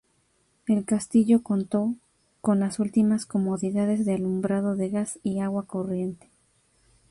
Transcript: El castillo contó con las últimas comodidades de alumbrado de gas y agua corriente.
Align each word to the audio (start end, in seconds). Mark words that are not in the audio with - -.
El 0.65 0.83
castillo 0.83 1.43
contó 1.43 1.93
con 2.41 2.59
las 2.59 2.79
últimas 2.79 3.27
comodidades 3.27 4.03
de 4.03 4.15
alumbrado 4.15 4.75
de 4.75 4.89
gas 4.89 5.19
y 5.21 5.41
agua 5.41 5.67
corriente. 5.67 6.27